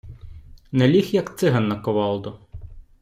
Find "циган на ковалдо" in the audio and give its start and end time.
1.41-2.35